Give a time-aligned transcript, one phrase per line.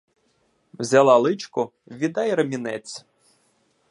[0.79, 3.05] Взяла личко— віддай ремінець!